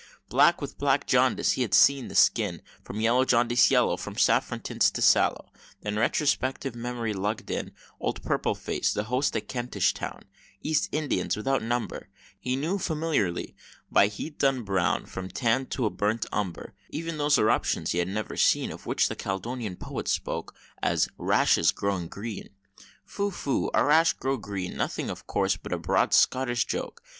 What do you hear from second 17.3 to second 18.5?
eruptions he had never